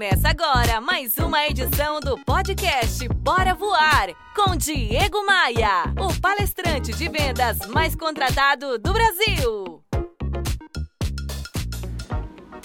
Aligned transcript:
Começa 0.00 0.30
agora 0.30 0.80
mais 0.80 1.18
uma 1.18 1.46
edição 1.46 2.00
do 2.00 2.16
podcast 2.24 3.06
Bora 3.16 3.52
Voar 3.52 4.08
com 4.34 4.56
Diego 4.56 5.26
Maia, 5.26 5.92
o 5.98 6.18
palestrante 6.18 6.90
de 6.94 7.06
vendas 7.06 7.58
mais 7.68 7.94
contratado 7.94 8.78
do 8.78 8.94
Brasil. 8.94 9.84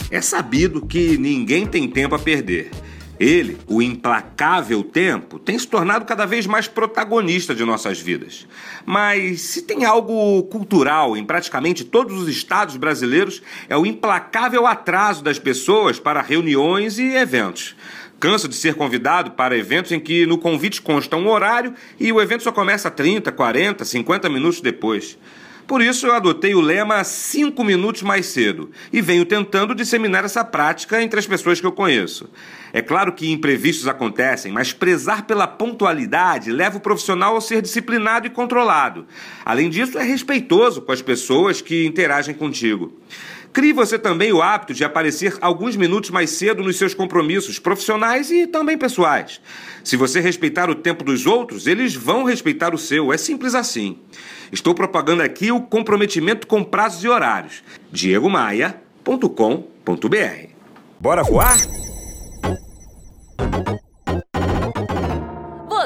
É 0.09 0.21
sabido 0.21 0.87
que 0.87 1.17
ninguém 1.17 1.67
tem 1.67 1.89
tempo 1.89 2.15
a 2.15 2.19
perder. 2.19 2.71
Ele, 3.19 3.57
o 3.67 3.81
implacável 3.81 4.83
tempo, 4.83 5.39
tem 5.39 5.57
se 5.57 5.67
tornado 5.67 6.05
cada 6.05 6.25
vez 6.25 6.45
mais 6.45 6.67
protagonista 6.67 7.55
de 7.55 7.63
nossas 7.63 7.99
vidas. 7.99 8.45
Mas 8.85 9.41
se 9.41 9.61
tem 9.61 9.85
algo 9.85 10.43
cultural 10.43 11.15
em 11.15 11.23
praticamente 11.23 11.85
todos 11.85 12.21
os 12.21 12.27
estados 12.27 12.75
brasileiros, 12.75 13.41
é 13.69 13.77
o 13.77 13.85
implacável 13.85 14.67
atraso 14.67 15.23
das 15.23 15.39
pessoas 15.39 15.99
para 15.99 16.21
reuniões 16.21 16.99
e 16.99 17.15
eventos. 17.15 17.75
Canso 18.19 18.47
de 18.47 18.55
ser 18.55 18.75
convidado 18.75 19.31
para 19.31 19.57
eventos 19.57 19.91
em 19.91 19.99
que 19.99 20.25
no 20.25 20.37
convite 20.37 20.81
consta 20.81 21.15
um 21.15 21.29
horário 21.29 21.73
e 21.99 22.11
o 22.11 22.21
evento 22.21 22.43
só 22.43 22.51
começa 22.51 22.91
30, 22.91 23.31
40, 23.31 23.85
50 23.85 24.29
minutos 24.29 24.61
depois. 24.61 25.17
Por 25.67 25.81
isso 25.81 26.05
eu 26.05 26.13
adotei 26.13 26.53
o 26.53 26.61
lema 26.61 27.03
5 27.03 27.63
minutos 27.63 28.03
mais 28.03 28.27
cedo 28.27 28.69
e 28.93 29.01
venho 29.01 29.25
tentando 29.25 29.73
disseminar 29.73 30.23
essa 30.23 30.43
prática 30.43 31.01
entre 31.01 31.19
as 31.19 31.25
pessoas 31.25 31.59
que 31.59 31.65
eu 31.65 31.71
conheço. 31.71 32.29
É 32.71 32.83
claro 32.83 33.13
que 33.13 33.31
imprevistos 33.31 33.87
acontecem, 33.87 34.51
mas 34.51 34.73
prezar 34.73 35.25
pela 35.25 35.47
pontualidade 35.47 36.51
leva 36.51 36.77
o 36.77 36.81
profissional 36.81 37.35
a 37.35 37.41
ser 37.41 37.63
disciplinado 37.63 38.27
e 38.27 38.29
controlado. 38.29 39.07
Além 39.43 39.69
disso, 39.69 39.97
é 39.97 40.03
respeitoso 40.03 40.83
com 40.83 40.91
as 40.91 41.01
pessoas 41.01 41.61
que 41.61 41.85
interagem 41.85 42.35
contigo. 42.35 42.93
Crie 43.55 43.71
você 43.71 43.97
também 43.97 44.33
o 44.33 44.41
hábito 44.41 44.73
de 44.73 44.83
aparecer 44.83 45.37
alguns 45.39 45.77
minutos 45.77 46.09
mais 46.09 46.31
cedo 46.31 46.61
nos 46.61 46.75
seus 46.75 46.93
compromissos 46.93 47.57
profissionais 47.57 48.29
e 48.29 48.45
também 48.45 48.77
pessoais. 48.77 49.39
Se 49.81 49.95
você 49.95 50.19
respeitar 50.19 50.69
o 50.69 50.75
tempo 50.75 51.05
dos 51.05 51.25
outros, 51.25 51.65
eles 51.65 51.95
vão 51.95 52.25
respeitar 52.25 52.75
o 52.75 52.77
seu. 52.77 53.13
É 53.13 53.17
simples 53.17 53.55
assim. 53.55 53.97
Estou 54.51 54.75
propagando 54.75 55.23
aqui 55.23 55.53
o 55.53 55.61
comprometimento 55.61 56.47
com 56.47 56.65
prazos 56.65 57.05
e 57.05 57.07
horários. 57.07 57.63
diegomaia.com.br. 57.93 60.49
Bora 60.99 61.23
voar? 61.23 61.84